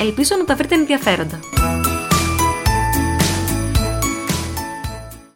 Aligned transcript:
Ελπίζω 0.00 0.36
να 0.36 0.44
τα 0.44 0.56
βρείτε 0.56 0.74
ενδιαφέροντα. 0.74 1.40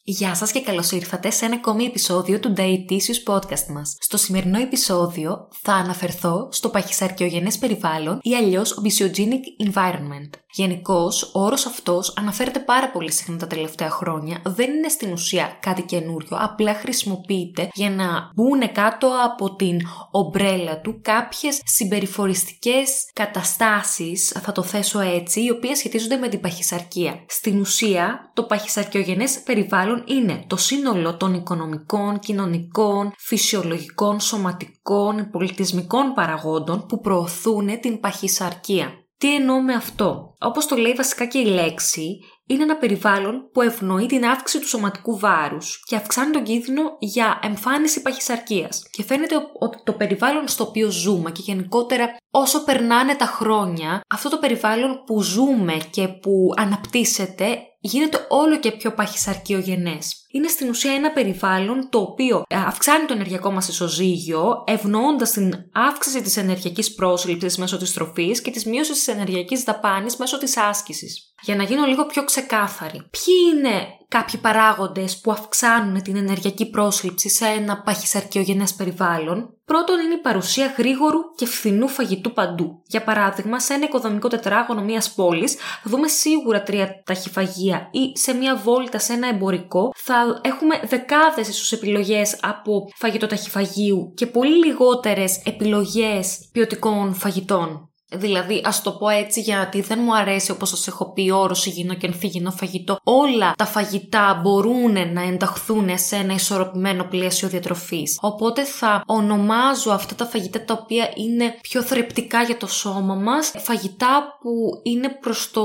Γεια 0.04 0.34
σας 0.34 0.52
και 0.52 0.60
καλώς 0.60 0.90
ήρθατε 0.90 1.30
σε 1.30 1.44
ένα 1.44 1.54
ακόμη 1.54 1.84
επεισόδιο 1.84 2.40
του 2.40 2.54
Dietitious 2.56 3.32
Podcast 3.32 3.66
μας. 3.68 3.96
Στο 4.00 4.16
σημερινό 4.16 4.60
επεισόδιο 4.60 5.48
θα 5.62 5.72
αναφερθώ 5.72 6.48
στο 6.50 6.68
παχυσαρκιογενές 6.68 7.58
περιβάλλον 7.58 8.18
ή 8.22 8.34
αλλιώς 8.34 8.80
obesogenic 8.82 9.70
environment. 9.70 10.30
Γενικώς, 10.54 11.22
ο 11.34 11.44
όρος 11.44 11.66
αυτός 11.66 12.14
αναφέρεται 12.16 12.58
πάρα 12.58 12.90
πολύ 12.90 13.12
συχνά 13.12 13.36
τα 13.36 13.46
τελευταία 13.46 13.90
χρόνια. 13.90 14.40
Δεν 14.44 14.70
είναι 14.70 14.88
στην 14.88 15.12
ουσία 15.12 15.56
κάτι 15.60 15.82
καινούριο, 15.82 16.36
απλά 16.40 16.74
χρησιμοποιείται 16.74 17.68
για 17.74 17.90
να 17.90 18.30
μπουν 18.34 18.72
κάτω 18.72 19.10
από 19.24 19.54
την 19.54 19.80
ομπρέλα 20.10 20.80
του 20.80 20.98
κάποιες 21.02 21.60
συμπεριφοριστικές 21.64 23.10
καταστάσεις, 23.12 24.28
θα 24.28 24.52
το 24.52 24.62
θέσω 24.62 25.00
έτσι, 25.00 25.42
οι 25.42 25.50
οποίες 25.50 25.78
σχετίζονται 25.78 26.16
με 26.16 26.28
την 26.28 26.40
παχυσαρκία. 26.40 27.24
Στην 27.28 27.60
ουσία, 27.60 28.30
το 28.34 28.42
παχυσαρκιογενές 28.42 29.42
περιβάλλον 29.42 30.04
είναι 30.06 30.44
το 30.46 30.56
σύνολο 30.56 31.16
των 31.16 31.34
οικονομικών, 31.34 32.18
κοινωνικών, 32.18 33.12
φυσιολογικών, 33.18 34.20
σωματικών, 34.20 35.30
πολιτισμικών 35.30 36.12
παραγόντων 36.14 36.86
που 36.86 37.00
προωθούν 37.00 37.80
την 37.80 38.00
παχυσαρκία. 38.00 39.01
Τι 39.22 39.34
εννοώ 39.34 39.62
με 39.62 39.74
αυτό; 39.74 40.34
Όπως 40.38 40.66
το 40.66 40.76
λέει 40.76 40.92
βασικά 40.92 41.26
και 41.26 41.38
η 41.38 41.44
λέξη, 41.44 42.18
είναι 42.46 42.62
ένα 42.62 42.76
περιβάλλον 42.76 43.50
που 43.52 43.62
ευνοεί 43.62 44.06
την 44.06 44.24
αύξηση 44.24 44.62
του 44.62 44.68
σωματικού 44.68 45.18
βάρους 45.18 45.82
και 45.86 45.96
αυξάνει 45.96 46.30
τον 46.30 46.42
κίνδυνο 46.42 46.82
για 46.98 47.38
εμφάνιση 47.42 48.02
παχυσαρκίας. 48.02 48.82
Και 48.90 49.02
φαίνεται 49.02 49.34
ότι 49.58 49.78
το 49.84 49.92
περιβάλλον 49.92 50.48
στο 50.48 50.64
οποίο 50.64 50.90
ζούμε 50.90 51.30
και 51.30 51.42
γενικότερα 51.44 52.16
όσο 52.34 52.64
περνάνε 52.64 53.14
τα 53.14 53.26
χρόνια, 53.26 54.00
αυτό 54.08 54.28
το 54.28 54.38
περιβάλλον 54.38 55.02
που 55.06 55.22
ζούμε 55.22 55.76
και 55.90 56.08
που 56.08 56.52
αναπτύσσεται 56.56 57.58
γίνεται 57.84 58.26
όλο 58.28 58.58
και 58.58 58.70
πιο 58.70 58.92
παχυσαρκιογενές. 58.92 60.26
Είναι 60.30 60.48
στην 60.48 60.68
ουσία 60.68 60.92
ένα 60.92 61.10
περιβάλλον 61.10 61.88
το 61.90 61.98
οποίο 61.98 62.42
ε, 62.48 62.56
αυξάνει 62.56 63.06
το 63.06 63.12
ενεργειακό 63.12 63.50
μας 63.50 63.68
ισοζύγιο, 63.68 64.64
ευνοώντας 64.66 65.30
την 65.30 65.52
αύξηση 65.72 66.22
της 66.22 66.36
ενεργειακής 66.36 66.94
πρόσληψης 66.94 67.58
μέσω 67.58 67.76
της 67.76 67.92
τροφής 67.92 68.42
και 68.42 68.50
της 68.50 68.64
μείωσης 68.64 68.96
της 68.96 69.08
ενεργειακής 69.08 69.62
δαπάνης 69.62 70.16
μέσω 70.16 70.38
της 70.38 70.56
άσκησης. 70.56 71.32
Για 71.42 71.56
να 71.56 71.62
γίνω 71.62 71.86
λίγο 71.86 72.06
πιο 72.06 72.24
ξεκάθαρη. 72.24 72.96
Ποιοι 72.96 73.34
είναι 73.54 73.86
κάποιοι 74.12 74.40
παράγοντες 74.40 75.20
που 75.20 75.30
αυξάνουν 75.30 76.02
την 76.02 76.16
ενεργειακή 76.16 76.70
πρόσληψη 76.70 77.28
σε 77.28 77.46
ένα 77.46 77.82
παχυσαρκιογενές 77.82 78.74
περιβάλλον. 78.74 79.56
Πρώτον 79.64 80.00
είναι 80.00 80.14
η 80.14 80.20
παρουσία 80.20 80.74
γρήγορου 80.78 81.18
και 81.36 81.46
φθηνού 81.46 81.88
φαγητού 81.88 82.32
παντού. 82.32 82.82
Για 82.86 83.02
παράδειγμα, 83.02 83.60
σε 83.60 83.74
ένα 83.74 83.84
οικοδομικό 83.84 84.28
τετράγωνο 84.28 84.82
μιας 84.82 85.12
πόλης 85.14 85.54
θα 85.54 85.90
δούμε 85.90 86.08
σίγουρα 86.08 86.62
τρία 86.62 87.02
ταχυφαγεία 87.04 87.88
ή 87.90 88.18
σε 88.18 88.32
μια 88.32 88.56
βόλτα 88.56 88.98
σε 88.98 89.12
ένα 89.12 89.28
εμπορικό 89.28 89.92
θα 89.96 90.40
έχουμε 90.42 90.80
δεκάδες 90.84 91.48
ίσως 91.48 91.72
επιλογές 91.72 92.38
από 92.42 92.88
φαγητό 92.96 93.26
ταχυφαγείου 93.26 94.12
και 94.14 94.26
πολύ 94.26 94.66
λιγότερες 94.66 95.42
επιλογές 95.44 96.48
ποιοτικών 96.52 97.14
φαγητών. 97.14 97.91
Δηλαδή, 98.14 98.60
ας 98.64 98.82
το 98.82 98.92
πω 98.92 99.08
έτσι, 99.08 99.40
γιατί 99.40 99.80
δεν 99.80 99.98
μου 100.02 100.16
αρέσει 100.16 100.50
όπως 100.50 100.68
σας 100.68 100.86
έχω 100.86 101.12
πει, 101.12 101.30
όρος 101.30 101.66
υγιεινό 101.66 101.94
και 101.94 102.06
ανθυγιεινό 102.06 102.50
φαγητό. 102.50 102.96
Όλα 103.04 103.52
τα 103.56 103.64
φαγητά 103.64 104.40
μπορούν 104.42 105.12
να 105.12 105.22
ενταχθούν 105.22 105.98
σε 105.98 106.16
ένα 106.16 106.34
ισορροπημένο 106.34 107.04
πλαίσιο 107.04 107.48
διατροφής. 107.48 108.18
Οπότε 108.20 108.64
θα 108.64 109.02
ονομάζω 109.06 109.90
αυτά 109.90 110.14
τα 110.14 110.26
φαγητά 110.26 110.64
τα 110.64 110.78
οποία 110.82 111.10
είναι 111.14 111.54
πιο 111.60 111.82
θρεπτικά 111.82 112.42
για 112.42 112.56
το 112.56 112.66
σώμα 112.66 113.14
μας, 113.14 113.52
φαγητά 113.56 114.38
που 114.40 114.50
είναι 114.82 115.08
προς 115.20 115.50
το 115.50 115.64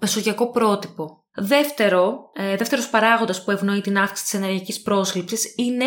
μεσογειακό 0.00 0.50
πρότυπο. 0.50 1.16
Δεύτερο, 1.34 2.30
ε, 2.32 2.56
δεύτερος 2.56 2.88
παράγοντας 2.88 3.44
που 3.44 3.50
ευνοεί 3.50 3.80
την 3.80 3.98
αύξηση 3.98 4.30
της 4.30 4.34
ενεργειακής 4.40 4.82
πρόσληψης 4.82 5.54
είναι 5.56 5.86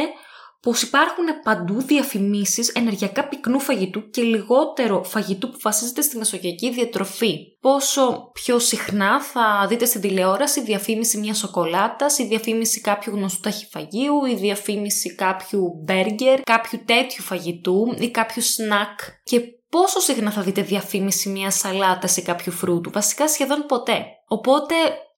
πως 0.65 0.81
υπάρχουν 0.81 1.25
παντού 1.43 1.81
διαφημίσεις 1.81 2.69
ενεργειακά 2.69 3.27
πυκνού 3.27 3.59
φαγητού 3.59 4.09
και 4.09 4.21
λιγότερο 4.21 5.03
φαγητού 5.03 5.49
που 5.49 5.57
βασίζεται 5.61 6.01
στη 6.01 6.17
μεσογειακή 6.17 6.71
διατροφή. 6.71 7.37
Πόσο 7.59 8.31
πιο 8.33 8.59
συχνά 8.59 9.21
θα 9.21 9.65
δείτε 9.69 9.85
στην 9.85 10.01
τηλεόραση 10.01 10.61
διαφήμιση 10.61 11.17
μιας 11.17 11.37
σοκολάτας, 11.37 12.17
η 12.17 12.25
διαφήμιση 12.25 12.81
κάποιου 12.81 13.13
γνωστού 13.15 13.39
ταχυφαγείου, 13.39 14.25
η 14.25 14.35
διαφήμιση 14.35 15.15
κάποιου 15.15 15.71
μπέργκερ, 15.83 16.41
κάποιου 16.41 16.79
τέτοιου 16.85 17.23
φαγητού 17.23 17.95
ή 17.99 18.11
κάποιου 18.11 18.41
σνακ 18.41 18.99
και 19.23 19.41
πόσο 19.69 19.99
συχνά 19.99 20.31
θα 20.31 20.41
δείτε 20.41 20.61
διαφήμιση 20.61 21.29
μιας 21.29 21.55
σαλάτας 21.55 22.17
ή 22.17 22.21
κάποιου 22.21 22.51
φρούτου. 22.51 22.91
Βασικά 22.91 23.27
σχεδόν 23.27 23.65
ποτέ. 23.67 24.05
Οπότε 24.27 24.75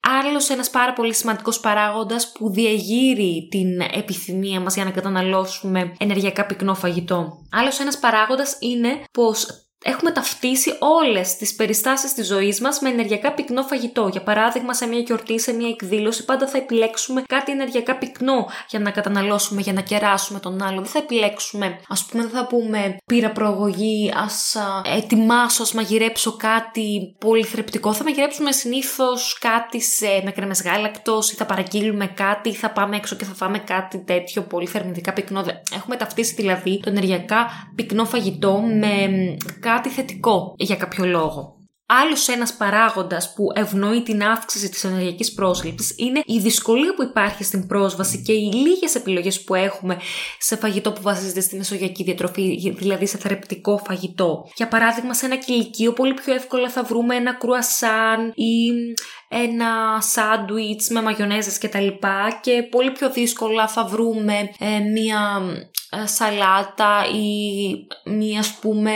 Άλλος 0.09 0.49
ένας 0.49 0.69
πάρα 0.69 0.93
πολύ 0.93 1.13
σημαντικός 1.13 1.59
παράγοντας 1.59 2.31
που 2.31 2.49
διαγείρει 2.49 3.47
την 3.51 3.81
επιθυμία 3.81 4.59
μας 4.59 4.75
για 4.75 4.83
να 4.83 4.91
καταναλώσουμε 4.91 5.95
ενεργειακά 5.99 6.45
πυκνό 6.45 6.75
φαγητό. 6.75 7.45
Άλλος 7.51 7.79
ένας 7.79 7.99
παράγοντας 7.99 8.57
είναι 8.59 8.89
πως 9.11 9.66
έχουμε 9.83 10.11
ταυτίσει 10.11 10.73
όλες 10.79 11.35
τις 11.35 11.55
περιστάσεις 11.55 12.13
της 12.13 12.27
ζωής 12.27 12.61
μας 12.61 12.79
με 12.79 12.89
ενεργειακά 12.89 13.33
πυκνό 13.33 13.63
φαγητό. 13.63 14.07
Για 14.11 14.21
παράδειγμα, 14.23 14.73
σε 14.73 14.87
μια 14.87 14.99
γιορτή, 14.99 15.39
σε 15.39 15.53
μια 15.53 15.69
εκδήλωση, 15.69 16.25
πάντα 16.25 16.47
θα 16.47 16.57
επιλέξουμε 16.57 17.23
κάτι 17.27 17.51
ενεργειακά 17.51 17.97
πυκνό 17.97 18.47
για 18.69 18.79
να 18.79 18.91
καταναλώσουμε, 18.91 19.61
για 19.61 19.73
να 19.73 19.81
κεράσουμε 19.81 20.39
τον 20.39 20.63
άλλο. 20.63 20.81
Δεν 20.81 20.89
θα 20.89 20.99
επιλέξουμε, 20.99 21.79
ας 21.87 22.05
πούμε, 22.05 22.23
δεν 22.23 22.31
θα 22.31 22.47
πούμε 22.47 22.97
πήρα 23.05 23.31
προαγωγή, 23.31 24.13
ας 24.15 24.55
ετοιμάσω, 24.95 25.61
ας 25.61 25.73
μαγειρέψω 25.73 26.35
κάτι 26.37 27.15
πολύ 27.19 27.43
θρεπτικό. 27.43 27.93
Θα 27.93 28.03
μαγειρέψουμε 28.03 28.51
συνήθως 28.51 29.37
κάτι 29.39 29.81
σε, 29.81 30.21
με 30.23 30.31
κρέμες 30.31 30.61
γάλακτος 30.61 31.31
ή 31.31 31.35
θα 31.35 31.45
παραγγείλουμε 31.45 32.07
κάτι 32.07 32.49
ή 32.49 32.53
θα 32.53 32.71
πάμε 32.71 32.95
έξω 32.95 33.15
και 33.15 33.25
θα 33.25 33.33
φάμε 33.33 33.59
κάτι 33.59 34.03
τέτοιο 34.03 34.41
πολύ 34.41 34.67
θερμιδικά 34.67 35.13
πυκνό. 35.13 35.45
Έχουμε 35.75 35.95
ταυτίσει 35.95 36.33
δηλαδή 36.33 36.79
το 36.83 36.89
ενεργειακά 36.89 37.47
πυκνό 37.75 38.05
φαγητό 38.05 38.61
με 38.79 39.09
κάτι 39.71 39.89
θετικό 39.89 40.53
για 40.57 40.75
κάποιο 40.75 41.05
λόγο. 41.05 41.55
Άλλος 41.89 42.27
ένας 42.27 42.53
παράγοντας 42.53 43.33
που 43.33 43.47
ευνοεί 43.55 44.03
την 44.03 44.23
αύξηση 44.23 44.69
της 44.69 44.83
ενεργειακής 44.83 45.33
πρόσληψης 45.33 45.95
είναι 45.97 46.21
η 46.25 46.39
δυσκολία 46.39 46.93
που 46.93 47.03
υπάρχει 47.03 47.43
στην 47.43 47.67
πρόσβαση 47.67 48.21
και 48.21 48.31
οι 48.33 48.51
λίγες 48.51 48.95
επιλογές 48.95 49.43
που 49.43 49.55
έχουμε 49.55 49.97
σε 50.39 50.55
φαγητό 50.55 50.91
που 50.91 51.01
βασίζεται 51.01 51.41
στη 51.41 51.55
μεσογειακή 51.55 52.03
διατροφή, 52.03 52.73
δηλαδή 52.77 53.05
σε 53.05 53.17
θρεπτικό 53.17 53.81
φαγητό. 53.85 54.49
Για 54.55 54.67
παράδειγμα, 54.67 55.13
σε 55.13 55.25
ένα 55.25 55.35
κηλικείο 55.35 55.93
πολύ 55.93 56.13
πιο 56.13 56.33
εύκολα 56.33 56.69
θα 56.69 56.83
βρούμε 56.83 57.15
ένα 57.15 57.33
κρουασάν 57.33 58.31
ή 58.35 58.71
ένα 59.27 60.01
σάντουιτς 60.01 60.89
με 60.89 61.01
μαγιονέζες 61.01 61.57
και 61.57 61.67
τα 61.67 61.79
λοιπά 61.79 62.39
και 62.41 62.63
πολύ 62.63 62.91
πιο 62.91 63.09
δύσκολα 63.09 63.67
θα 63.67 63.85
βρούμε 63.85 64.49
ε, 64.59 64.79
μία 64.79 65.41
ε, 65.89 66.07
σαλάτα 66.07 67.05
ή 67.13 67.71
μία 68.05 68.39
ας 68.39 68.53
πούμε 68.61 68.93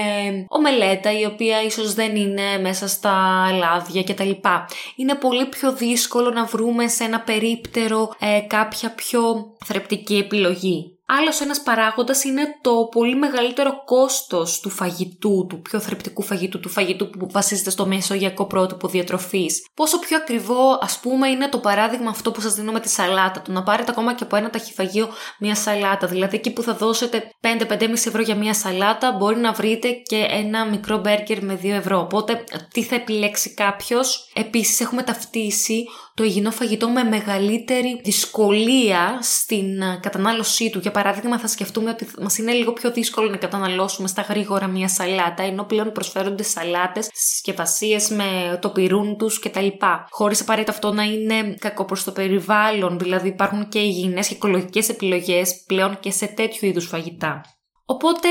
ομελέτα 0.48 1.20
η 1.20 1.26
οποία 1.26 1.62
ίσως 1.64 1.94
δεν 1.94 2.16
είναι 2.16 2.58
μέσα 2.62 2.88
στα 2.88 3.48
λάδια 3.58 4.04
και 4.04 4.14
τα 4.14 4.24
λοιπά. 4.24 4.68
Είναι 4.96 5.16
πολύ 5.16 5.46
πιο 5.46 5.74
δύσκολο 5.74 6.30
να 6.30 6.46
βρούμε 6.46 6.88
σε 6.88 7.04
ένα 7.04 7.20
περίπτερο 7.20 8.16
ε, 8.20 8.40
κάποια 8.48 8.92
πιο 8.92 9.56
θρεπτική 9.66 10.16
επιλογή. 10.16 11.00
Άλλος 11.20 11.40
ένας 11.42 11.62
παράγοντας 11.62 12.24
είναι 12.24 12.42
το 12.62 12.88
πολύ 12.92 13.16
μεγαλύτερο 13.16 13.84
κόστος 13.86 14.60
του 14.60 14.70
φαγητού, 14.70 15.46
του 15.50 15.62
πιο 15.62 15.80
θρεπτικού 15.80 16.22
φαγητού, 16.22 16.60
του 16.60 16.70
φαγητού 16.70 17.10
που 17.10 17.28
βασίζεται 17.32 17.70
στο 17.70 17.86
μεσογειακό 17.86 18.46
πρότυπο 18.46 18.88
διατροφής. 18.88 19.66
Πόσο 19.74 20.00
πιο 20.00 20.18
ακριβό 20.18 20.78
ας 20.82 21.00
πούμε 21.00 21.28
είναι 21.28 21.50
το 21.50 21.58
παράδειγμα 21.58 22.10
αυτό 22.10 22.32
που 22.32 22.42
σας 22.42 22.54
δίνω 22.54 22.72
με 22.72 22.80
τη 22.80 22.90
σαλάτα, 22.90 23.42
το 23.42 23.52
να 23.52 23.64
πάρετε 23.64 23.92
ακόμα 23.92 24.14
και 24.14 24.24
από 24.24 24.36
ένα 24.36 24.50
ταχυφαγείο 24.50 25.10
μια 25.40 25.56
σαλάτα. 25.56 26.08
Δηλαδή 26.08 26.36
εκεί 26.36 26.52
που 26.52 26.62
θα 26.62 26.74
δώσετε 26.74 27.32
5-5,5 27.42 27.92
ευρώ 27.92 28.22
για 28.22 28.36
μια 28.36 28.54
σαλάτα 28.54 29.12
μπορεί 29.12 29.40
να 29.40 29.52
βρείτε 29.52 29.90
και 29.90 30.26
ένα 30.30 30.66
μικρό 30.66 30.98
μπέργκερ 30.98 31.44
με 31.44 31.60
2 31.64 31.70
ευρώ. 31.70 32.00
Οπότε 32.00 32.44
τι 32.74 32.84
θα 32.84 32.96
επιλέξει 32.96 33.54
κάποιος; 33.54 34.32
Επίσης 34.34 34.80
έχουμε 34.80 35.04
ταυτίσει 35.04 35.84
το 36.14 36.24
υγιεινό 36.24 36.52
φαγητό 36.52 36.90
με 36.90 37.04
μεγαλύτερη 37.04 38.02
δυσκολία 38.04 39.20
στην 39.22 39.66
κατανάλωσή 40.02 40.70
του. 40.70 40.80
Για 40.80 40.92
παράδειγμα, 41.04 41.40
θα 41.40 41.48
σκεφτούμε 41.48 41.90
ότι 41.90 42.08
μας 42.22 42.38
είναι 42.38 42.52
λίγο 42.52 42.74
πιο 42.74 42.92
δύσκολο 42.92 43.30
να 43.30 43.38
καταναλώσουμε 43.38 44.08
στα 44.08 44.22
γρήγορα 44.22 44.68
μία 44.68 44.88
σαλάτα, 44.88 45.44
ενώ 45.44 45.64
πλέον 45.64 45.92
προσφέρονται 45.92 46.44
σαλάτες, 46.44 47.10
συσκευασίες 47.14 48.10
με 48.10 48.60
το 48.62 48.70
πυρούν 48.70 49.18
τους 49.18 49.40
κτλ. 49.40 49.68
Χωρίς 50.10 50.42
απαραίτητα 50.42 50.72
αυτό 50.72 50.94
να 50.94 51.04
είναι 51.04 51.56
κακό 51.60 51.86
προς 51.86 52.04
το 52.04 52.12
περιβάλλον, 52.12 53.00
δηλαδή 53.00 53.28
υπάρχουν 53.28 53.68
και 53.70 53.80
υγιεινές 53.80 54.28
και 54.28 54.34
οικολογικές 54.34 54.90
επιλογές 54.90 55.64
πλέον 55.68 56.00
και 56.00 56.12
σε 56.12 56.26
τέτοιου 56.26 56.68
είδους 56.68 56.88
φαγητά. 56.88 57.42
Οπότε 57.86 58.28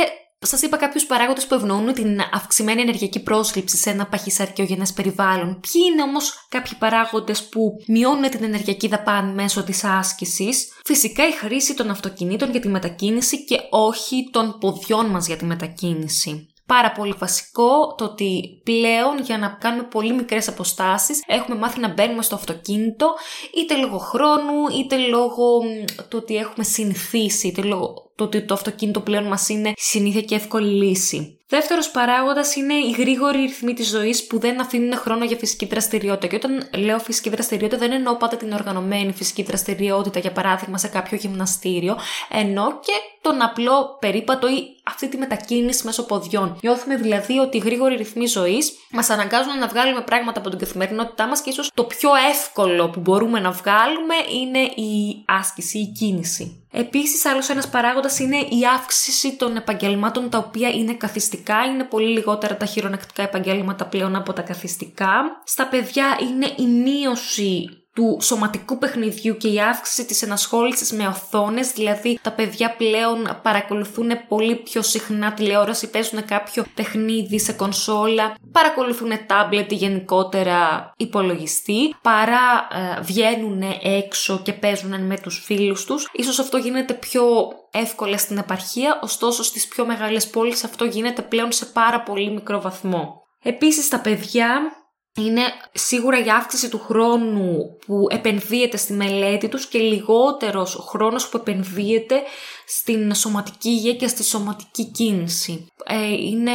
Σας 0.47 0.63
είπα 0.63 0.77
κάποιους 0.77 1.07
παράγοντες 1.07 1.47
που 1.47 1.55
ευνοούν 1.55 1.93
την 1.93 2.21
αυξημένη 2.33 2.81
ενεργειακή 2.81 3.23
πρόσληψη 3.23 3.77
σε 3.77 3.91
ένα 3.91 4.07
παχυσαρκιογενέ 4.07 4.87
περιβάλλον. 4.95 5.61
Ποιοι 5.61 5.83
είναι 5.93 6.03
όμως 6.03 6.47
κάποιοι 6.49 6.73
παράγοντες 6.79 7.49
που 7.49 7.83
μειώνουν 7.87 8.31
την 8.31 8.45
ενεργειακή 8.45 8.89
δαπάνη 8.89 9.33
μέσω 9.33 9.65
της 9.65 9.85
άσκησης; 9.85 10.73
Φυσικά 10.85 11.29
η 11.29 11.33
χρήση 11.33 11.75
των 11.75 11.91
αυτοκινήτων 11.91 12.51
για 12.51 12.61
τη 12.61 12.69
μετακίνηση 12.69 13.45
και 13.45 13.59
όχι 13.71 14.29
των 14.33 14.59
ποδιών 14.61 15.07
μας 15.07 15.27
για 15.27 15.37
τη 15.37 15.45
μετακίνηση 15.45 16.51
πάρα 16.67 16.93
πολύ 16.93 17.15
βασικό 17.19 17.95
το 17.95 18.05
ότι 18.05 18.61
πλέον 18.65 19.19
για 19.23 19.39
να 19.39 19.49
κάνουμε 19.49 19.83
πολύ 19.83 20.13
μικρές 20.13 20.49
αποστάσεις 20.49 21.23
έχουμε 21.27 21.59
μάθει 21.59 21.81
να 21.81 21.93
μπαίνουμε 21.93 22.23
στο 22.23 22.35
αυτοκίνητο 22.35 23.15
είτε 23.55 23.77
λόγω 23.77 23.99
χρόνου 23.99 24.69
είτε 24.79 24.97
λόγω 24.97 25.61
του 26.09 26.19
ότι 26.23 26.37
έχουμε 26.37 26.65
συνηθίσει 26.65 27.47
είτε 27.47 27.63
λόγω 27.63 28.10
του 28.21 28.27
ότι 28.27 28.47
το 28.47 28.55
αυτοκίνητο 28.55 29.01
πλέον 29.01 29.25
μας 29.25 29.49
είναι 29.49 29.73
συνήθεια 29.77 30.23
και 30.23 30.35
εύκολη 30.35 30.85
λύση. 30.85 31.40
Δεύτερος 31.51 31.91
παράγοντας 31.91 32.57
είναι 32.57 32.75
οι 32.75 32.91
γρήγοροι 32.99 33.39
ρυθμοί 33.39 33.75
της 33.75 33.89
ζωής 33.89 34.27
που 34.27 34.39
δεν 34.39 34.61
αφήνουν 34.61 34.97
χρόνο 34.97 35.25
για 35.25 35.37
φυσική 35.37 35.67
δραστηριότητα. 35.67 36.27
Και 36.27 36.37
όταν 36.37 36.69
λέω 36.77 36.99
φυσική 36.99 37.31
δραστηριότητα, 37.31 37.79
δεν 37.79 37.93
εννοώ 37.93 38.17
πάντα 38.17 38.37
την 38.37 38.53
οργανωμένη 38.53 39.13
φυσική 39.13 39.43
δραστηριότητα, 39.43 40.19
για 40.19 40.33
παράδειγμα 40.33 40.79
σε 40.79 40.89
κάποιο 40.89 41.17
γυμναστήριο, 41.17 41.99
ενώ 42.29 42.81
και 42.83 42.93
τον 43.21 43.43
απλό 43.43 43.97
περίπατο 44.01 44.49
ή 44.49 44.63
αυτή 44.87 45.09
τη 45.09 45.17
μετακίνηση 45.17 45.87
μέσω 45.87 46.07
ποδιών. 46.07 46.59
Νιώθουμε 46.63 46.97
δηλαδή 46.97 47.39
ότι 47.39 47.57
οι 47.57 47.61
γρήγοροι 47.61 47.97
ρυθμοί 47.97 48.27
ζωής 48.27 48.73
μας 48.91 49.11
αναγκάζουν 49.11 49.59
να 49.59 49.67
βγάλουμε 49.67 50.01
πράγματα 50.01 50.41
από 50.41 50.49
την 50.51 50.59
καθημερινότητά 50.59 51.27
μας 51.27 51.41
και 51.41 51.51
ίσως 51.51 51.71
το 51.75 51.85
πιο 51.85 52.11
εύκολο 52.31 52.91
που 52.91 53.01
μπορούμε 53.01 53.41
να 53.41 53.51
βγάλουμε 53.51 54.15
είναι 54.41 54.59
η 54.59 55.25
άσκηση, 55.27 55.79
η 55.79 55.87
κίνηση. 55.87 56.65
Επίσης, 56.73 57.25
άλλος 57.25 57.49
ένας 57.49 57.69
παράγοντας 57.69 58.19
είναι 58.19 58.37
η 58.37 58.61
αύξηση 58.75 59.37
των 59.37 59.57
επαγγελμάτων 59.57 60.31
τα 60.31 60.39
οποία 60.39 60.69
είναι 60.69 60.95
καθιστικά. 60.95 61.40
Είναι 61.49 61.85
πολύ 61.85 62.09
λιγότερα 62.09 62.57
τα 62.57 62.67
χειρονακτικά 62.67 63.23
επαγγέλματα 63.23 63.87
πλέον 63.87 64.17
από 64.17 64.33
τα 64.33 64.43
καθιστικά. 64.43 65.41
Στα 65.45 65.67
παιδιά 65.67 66.19
είναι 66.21 66.53
η 66.57 66.67
μείωση 66.67 67.80
του 68.01 68.19
σωματικού 68.21 68.79
παιχνιδιού 68.79 69.37
και 69.37 69.49
η 69.49 69.61
αύξηση 69.61 70.05
της 70.05 70.23
ενασχόλησης 70.23 70.93
με 70.93 71.07
οθόνες, 71.07 71.73
δηλαδή 71.73 72.19
τα 72.23 72.33
παιδιά 72.33 72.75
πλέον 72.77 73.39
παρακολουθούν 73.43 74.11
πολύ 74.29 74.57
πιο 74.57 74.83
συχνά 74.83 75.33
τηλεόραση, 75.33 75.91
παίζουν 75.91 76.25
κάποιο 76.25 76.65
παιχνίδι 76.75 77.41
σε 77.41 77.53
κονσόλα, 77.53 78.35
παρακολουθούν 78.53 79.11
τάμπλετ 79.27 79.73
ή 79.73 79.75
γενικότερα 79.75 80.93
υπολογιστή, 80.97 81.95
παρά 82.03 82.69
ε, 82.97 83.01
βγαίνουν 83.01 83.63
έξω 83.83 84.41
και 84.43 84.53
παίζουν 84.53 85.07
με 85.07 85.19
τους 85.19 85.43
φίλους 85.45 85.85
τους. 85.85 86.09
Ίσως 86.13 86.39
αυτό 86.39 86.57
γίνεται 86.57 86.95
πιο 86.95 87.23
εύκολα 87.71 88.19
στην 88.19 88.39
επαρχία, 88.39 88.99
ωστόσο 89.03 89.43
στις 89.43 89.69
πιο 89.69 89.87
μεγάλες 89.87 90.29
πόλεις 90.29 90.65
αυτό 90.65 90.85
γίνεται 90.85 91.23
πλέον 91.23 91.53
σε 91.53 91.67
πάρα 91.67 92.03
πολύ 92.03 92.31
μικρό 92.31 92.61
βαθμό. 92.61 93.23
Επίσης 93.43 93.89
τα 93.89 94.01
παιδιά 94.01 94.80
είναι 95.17 95.43
σίγουρα 95.73 96.25
η 96.25 96.31
αύξηση 96.31 96.69
του 96.69 96.79
χρόνου 96.79 97.77
που 97.87 98.07
επενδύεται 98.11 98.77
στη 98.77 98.93
μελέτη 98.93 99.49
τους 99.49 99.67
και 99.67 99.79
λιγότερος 99.79 100.75
ο 100.75 100.83
χρόνος 100.83 101.29
που 101.29 101.37
επενδύεται 101.37 102.23
στην 102.67 103.15
σωματική 103.15 103.69
υγεία 103.69 103.95
και 103.95 104.09
στη 104.09 104.25
σωματική 104.25 104.85
κίνηση. 104.85 105.67
Ε, 105.85 106.13
είναι 106.13 106.53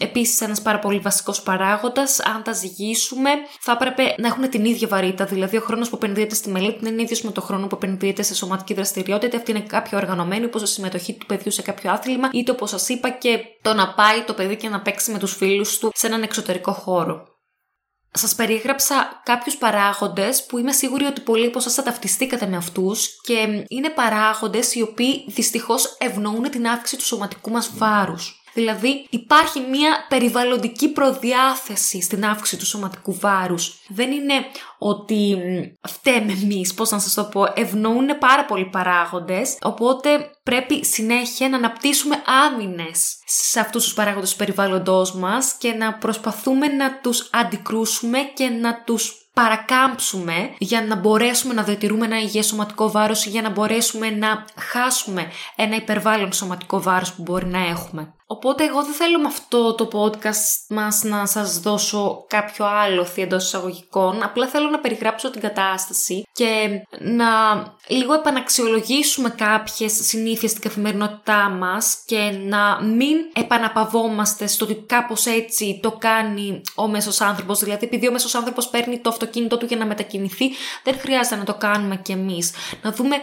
επίσης 0.00 0.40
ένας 0.40 0.62
πάρα 0.62 0.78
πολύ 0.78 0.98
βασικός 0.98 1.42
παράγοντας. 1.42 2.20
Αν 2.20 2.42
τα 2.42 2.52
ζυγίσουμε 2.52 3.30
θα 3.60 3.72
έπρεπε 3.72 4.14
να 4.18 4.26
έχουν 4.26 4.48
την 4.50 4.64
ίδια 4.64 4.88
βαρύτητα. 4.88 5.24
Δηλαδή 5.24 5.56
ο 5.56 5.60
χρόνος 5.60 5.88
που 5.88 5.96
επενδύεται 5.96 6.34
στη 6.34 6.50
μελέτη 6.50 6.88
είναι 6.88 7.02
ίδιος 7.02 7.22
με 7.22 7.30
το 7.30 7.40
χρόνο 7.40 7.66
που 7.66 7.74
επενδύεται 7.74 8.22
σε 8.22 8.34
σωματική 8.34 8.74
δραστηριότητα. 8.74 9.36
Αυτή 9.36 9.50
είναι 9.50 9.60
κάποιο 9.60 9.98
οργανωμένη 9.98 10.44
όπως 10.44 10.62
η 10.62 10.66
συμμετοχή 10.66 11.12
του 11.12 11.26
παιδιού 11.26 11.50
σε 11.50 11.62
κάποιο 11.62 11.90
άθλημα 11.90 12.28
είτε 12.32 12.50
όπως 12.50 12.70
σας 12.70 12.88
είπα 12.88 13.10
και 13.10 13.38
το 13.62 13.74
να 13.74 13.94
πάει 13.94 14.22
το 14.26 14.34
παιδί 14.34 14.56
και 14.56 14.68
να 14.68 14.80
παίξει 14.80 15.12
με 15.12 15.18
τους 15.18 15.36
φίλους 15.36 15.78
του 15.78 15.90
σε 15.94 16.06
έναν 16.06 16.22
εξωτερικό 16.22 16.72
χώρο 16.72 17.36
σας 18.12 18.34
περιέγραψα 18.34 19.22
κάποιους 19.24 19.56
παράγοντες 19.56 20.46
που 20.46 20.58
είμαι 20.58 20.72
σίγουρη 20.72 21.04
ότι 21.04 21.20
πολλοί 21.20 21.46
από 21.46 21.60
σας 21.60 21.74
θα 21.74 21.82
ταυτιστήκατε 21.82 22.46
με 22.46 22.56
αυτούς 22.56 23.20
και 23.20 23.64
είναι 23.68 23.90
παράγοντες 23.90 24.74
οι 24.74 24.82
οποίοι 24.82 25.24
δυστυχώς 25.28 25.96
ευνοούν 25.98 26.50
την 26.50 26.66
αύξηση 26.66 26.96
του 26.96 27.04
σωματικού 27.04 27.50
μας 27.50 27.70
βάρους. 27.76 28.37
Δηλαδή 28.58 29.06
υπάρχει 29.10 29.60
μια 29.60 30.06
περιβαλλοντική 30.08 30.88
προδιάθεση 30.88 32.02
στην 32.02 32.24
αύξηση 32.24 32.56
του 32.56 32.66
σωματικού 32.66 33.18
βάρους. 33.20 33.78
Δεν 33.88 34.10
είναι 34.10 34.34
ότι 34.78 35.36
φταίμε 35.88 36.32
εμείς, 36.32 36.74
πώς 36.74 36.90
να 36.90 36.98
σας 36.98 37.14
το 37.14 37.24
πω, 37.24 37.46
ευνοούν 37.54 38.18
πάρα 38.18 38.44
πολλοί 38.44 38.64
παράγοντες, 38.64 39.56
οπότε 39.60 40.30
πρέπει 40.42 40.84
συνέχεια 40.84 41.48
να 41.48 41.56
αναπτύσσουμε 41.56 42.22
άμυνες 42.46 43.18
σε 43.26 43.60
αυτούς 43.60 43.84
τους 43.84 43.94
παράγοντες 43.94 44.30
του 44.30 44.36
περιβάλλοντός 44.36 45.14
μας 45.14 45.54
και 45.58 45.72
να 45.72 45.94
προσπαθούμε 45.94 46.66
να 46.66 47.00
τους 47.00 47.30
αντικρούσουμε 47.32 48.18
και 48.34 48.48
να 48.48 48.82
τους 48.84 49.28
παρακάμψουμε 49.34 50.54
για 50.58 50.82
να 50.82 50.96
μπορέσουμε 50.96 51.54
να 51.54 51.62
διατηρούμε 51.62 52.04
ένα 52.04 52.20
υγιές 52.20 52.46
σωματικό 52.46 52.90
βάρος 52.90 53.26
ή 53.26 53.28
για 53.28 53.42
να 53.42 53.50
μπορέσουμε 53.50 54.10
να 54.10 54.44
χάσουμε 54.56 55.26
ένα 55.56 55.76
υπερβάλλον 55.76 56.32
σωματικό 56.32 56.82
βάρος 56.82 57.12
που 57.12 57.22
μπορεί 57.22 57.46
να 57.46 57.58
έχουμε. 57.58 58.12
Οπότε 58.30 58.64
εγώ 58.64 58.82
δεν 58.84 58.92
θέλω 58.92 59.18
με 59.18 59.26
αυτό 59.26 59.74
το 59.74 59.88
podcast 59.92 60.66
μας 60.68 61.02
να 61.02 61.26
σας 61.26 61.60
δώσω 61.60 62.24
κάποιο 62.28 62.66
άλλο 62.66 63.06
εντό 63.16 63.36
εισαγωγικών, 63.36 64.22
απλά 64.22 64.46
θέλω 64.46 64.68
να 64.68 64.78
περιγράψω 64.78 65.30
την 65.30 65.40
κατάσταση 65.40 66.22
και 66.32 66.68
να 66.98 67.26
λίγο 67.86 68.14
επαναξιολογήσουμε 68.14 69.30
κάποιες 69.30 69.92
συνήθειες 69.92 70.50
στην 70.50 70.62
καθημερινότητά 70.62 71.48
μας 71.48 72.02
και 72.06 72.18
να 72.46 72.82
μην 72.82 73.16
επαναπαυόμαστε 73.32 74.46
στο 74.46 74.64
ότι 74.64 74.74
κάπως 74.86 75.26
έτσι 75.26 75.80
το 75.82 75.90
κάνει 75.90 76.60
ο 76.74 76.88
μέσος 76.88 77.20
άνθρωπος, 77.20 77.58
δηλαδή 77.58 77.86
επειδή 77.86 78.08
ο 78.08 78.12
μέσος 78.12 78.34
άνθρωπος 78.34 78.68
παίρνει 78.68 78.98
το 78.98 79.08
αυτοκίνητο 79.08 79.58
του 79.58 79.66
για 79.66 79.76
να 79.76 79.86
μετακινηθεί, 79.86 80.50
δεν 80.84 80.98
χρειάζεται 80.98 81.36
να 81.36 81.44
το 81.44 81.54
κάνουμε 81.54 81.96
κι 81.96 82.12
εμείς. 82.12 82.52
Να 82.82 82.92
δούμε 82.92 83.16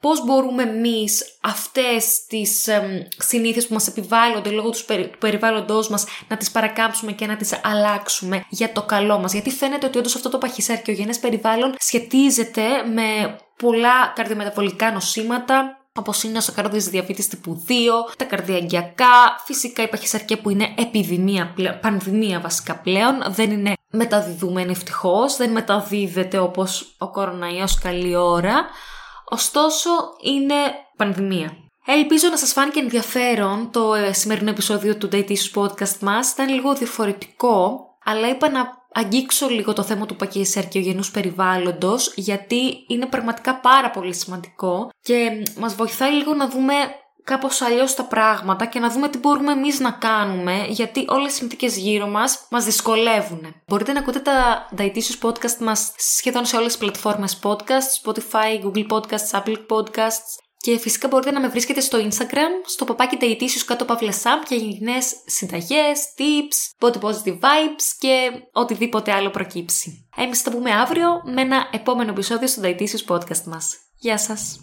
πώς 0.00 0.24
μπορούμε 0.24 0.62
εμείς 0.62 1.38
αυτές 1.42 2.24
τις 2.28 2.68
ε, 2.68 3.08
συνήθειες 3.18 3.66
που 3.66 3.74
μας 3.74 3.86
επιβάλλονται 3.86 4.50
λόγω 4.50 4.70
τους 4.70 4.84
περιβάλλοντός 5.18 5.88
μας 5.88 6.04
να 6.28 6.36
τις 6.36 6.50
παρακάμψουμε 6.50 7.12
και 7.12 7.26
να 7.26 7.36
τις 7.36 7.60
αλλάξουμε 7.62 8.44
για 8.48 8.72
το 8.72 8.82
καλό 8.82 9.18
μας. 9.18 9.32
Γιατί 9.32 9.50
φαίνεται 9.50 9.86
ότι 9.86 9.98
όντως 9.98 10.14
αυτό 10.14 10.28
το 10.28 10.38
παχυσαρκιογενές 10.38 11.18
περιβάλλον 11.18 11.74
σχετίζεται 11.78 12.62
με 12.94 13.36
πολλά 13.56 14.12
καρδιομεταβολικά 14.14 14.92
νοσήματα, 14.92 15.80
όπως 15.98 16.22
είναι 16.22 16.38
ο 16.38 16.40
σακαρόδη 16.40 16.78
διαβήτης 16.78 17.28
τύπου 17.28 17.64
2, 17.68 17.72
τα 18.16 18.24
καρδιαγγειακά, 18.24 19.42
φυσικά 19.44 19.82
η 19.82 19.88
παχυσαρκία 19.88 20.40
που 20.40 20.50
είναι 20.50 20.74
επιδημία, 20.78 21.54
πανδημία 21.80 22.40
βασικά 22.40 22.76
πλέον, 22.76 23.22
δεν 23.28 23.50
είναι 23.50 23.72
μεταδιδούμενη 23.90 24.70
ευτυχώς, 24.70 25.36
δεν 25.36 25.50
μεταδίδεται 25.50 26.38
όπως 26.38 26.94
ο 26.98 27.10
κοροναϊός 27.10 27.78
καλή 27.78 28.16
ώρα. 28.16 28.66
Ωστόσο, 29.30 29.90
είναι 30.22 30.54
πανδημία. 30.96 31.56
Ελπίζω 31.86 32.28
να 32.28 32.36
σας 32.36 32.52
φάνηκε 32.52 32.80
ενδιαφέρον 32.80 33.70
το 33.72 33.94
ε, 33.94 34.12
σημερινό 34.12 34.50
επεισόδιο 34.50 34.96
του 34.96 35.08
Date 35.12 35.36
Podcast 35.54 35.98
μας. 36.00 36.32
Ήταν 36.32 36.48
λίγο 36.48 36.74
διαφορετικό, 36.74 37.80
αλλά 38.04 38.28
είπα 38.28 38.50
να 38.50 38.84
αγγίξω 38.92 39.48
λίγο 39.48 39.72
το 39.72 39.82
θέμα 39.82 40.06
του 40.06 40.16
πακιεσαρκιογενούς 40.16 41.10
περιβάλλοντος, 41.10 42.12
γιατί 42.16 42.84
είναι 42.88 43.06
πραγματικά 43.06 43.60
πάρα 43.60 43.90
πολύ 43.90 44.14
σημαντικό 44.14 44.88
και 45.00 45.42
μας 45.58 45.74
βοηθάει 45.74 46.12
λίγο 46.12 46.34
να 46.34 46.48
δούμε 46.48 46.74
κάπως 47.26 47.60
αλλιώς 47.62 47.94
τα 47.94 48.04
πράγματα 48.04 48.66
και 48.66 48.78
να 48.78 48.90
δούμε 48.90 49.08
τι 49.08 49.18
μπορούμε 49.18 49.52
εμείς 49.52 49.80
να 49.80 49.90
κάνουμε, 49.90 50.66
γιατί 50.68 51.04
όλες 51.08 51.32
οι 51.32 51.36
συνθήκες 51.36 51.76
γύρω 51.76 52.06
μας 52.06 52.46
μας 52.50 52.64
δυσκολεύουν. 52.64 53.54
Μπορείτε 53.66 53.92
να 53.92 53.98
ακούτε 53.98 54.18
τα 54.18 54.68
Dietitious 54.78 55.18
Podcast 55.22 55.58
μας 55.60 55.92
σχεδόν 55.96 56.44
σε 56.46 56.56
όλες 56.56 56.66
τις 56.66 56.78
πλατφόρμες 56.78 57.38
podcast, 57.42 57.88
Spotify, 58.02 58.64
Google 58.64 58.86
Podcasts, 58.88 59.40
Apple 59.40 59.56
Podcasts. 59.68 60.30
Και 60.56 60.78
φυσικά 60.78 61.08
μπορείτε 61.08 61.30
να 61.30 61.40
με 61.40 61.48
βρίσκετε 61.48 61.80
στο 61.80 61.98
Instagram, 61.98 62.52
στο 62.66 62.84
παπάκι 62.84 63.16
Dietitious 63.20 63.62
κάτω 63.66 63.84
παύλα 63.84 64.12
για 64.48 64.56
γενικές 64.56 65.14
συνταγές, 65.26 66.14
tips, 66.16 66.86
body 66.86 67.00
positive 67.00 67.38
vibes 67.40 67.86
και 67.98 68.30
οτιδήποτε 68.52 69.12
άλλο 69.12 69.30
προκύψει. 69.30 70.08
Εμείς 70.16 70.40
θα 70.40 70.50
τα 70.50 70.56
πούμε 70.56 70.70
αύριο 70.70 71.08
με 71.34 71.40
ένα 71.40 71.68
επόμενο 71.72 72.10
επεισόδιο 72.10 72.48
στο 72.48 72.62
Dietitious 72.64 73.14
Podcast 73.14 73.42
μας. 73.44 73.76
Γεια 73.98 74.18
σας! 74.18 74.54